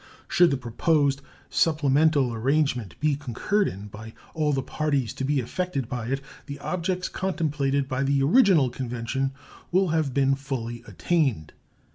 [0.27, 1.21] Should the proposed
[1.51, 6.57] supplemental arrangement be concurred in by all the parties to be affected by it, the
[6.57, 9.31] objects contemplated by the original convention
[9.71, 11.53] will have been fully attained.